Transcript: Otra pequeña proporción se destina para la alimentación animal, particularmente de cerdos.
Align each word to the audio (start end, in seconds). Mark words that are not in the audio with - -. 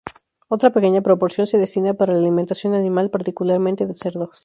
Otra 0.47 0.71
pequeña 0.71 1.01
proporción 1.03 1.45
se 1.45 1.59
destina 1.59 1.93
para 1.93 2.13
la 2.13 2.17
alimentación 2.21 2.73
animal, 2.73 3.11
particularmente 3.11 3.85
de 3.85 3.93
cerdos. 3.93 4.39